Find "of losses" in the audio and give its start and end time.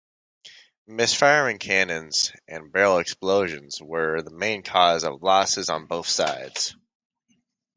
5.03-5.69